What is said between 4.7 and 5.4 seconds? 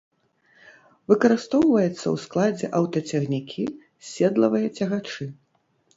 цягачы.